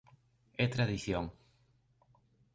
É 0.63 0.65
tradición. 0.75 1.25